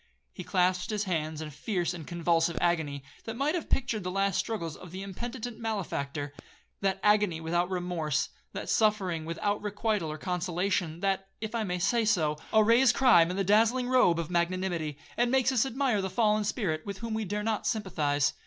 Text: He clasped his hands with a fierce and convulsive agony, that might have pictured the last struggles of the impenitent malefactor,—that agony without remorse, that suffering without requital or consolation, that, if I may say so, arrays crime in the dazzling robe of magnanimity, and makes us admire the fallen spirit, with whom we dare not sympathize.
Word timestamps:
He 0.33 0.43
clasped 0.43 0.89
his 0.89 1.03
hands 1.03 1.43
with 1.43 1.53
a 1.53 1.55
fierce 1.55 1.93
and 1.93 2.07
convulsive 2.07 2.57
agony, 2.59 3.03
that 3.25 3.35
might 3.35 3.53
have 3.53 3.69
pictured 3.69 4.03
the 4.03 4.09
last 4.09 4.39
struggles 4.39 4.75
of 4.75 4.89
the 4.89 5.03
impenitent 5.03 5.59
malefactor,—that 5.59 6.99
agony 7.03 7.39
without 7.39 7.69
remorse, 7.69 8.29
that 8.51 8.67
suffering 8.67 9.25
without 9.25 9.61
requital 9.61 10.11
or 10.11 10.17
consolation, 10.17 11.01
that, 11.01 11.27
if 11.39 11.53
I 11.53 11.63
may 11.63 11.77
say 11.77 12.03
so, 12.03 12.37
arrays 12.51 12.91
crime 12.91 13.29
in 13.29 13.37
the 13.37 13.43
dazzling 13.43 13.87
robe 13.89 14.17
of 14.17 14.31
magnanimity, 14.31 14.97
and 15.17 15.29
makes 15.29 15.51
us 15.51 15.67
admire 15.67 16.01
the 16.01 16.09
fallen 16.09 16.45
spirit, 16.45 16.83
with 16.83 16.97
whom 16.97 17.13
we 17.13 17.23
dare 17.23 17.43
not 17.43 17.67
sympathize. 17.67 18.33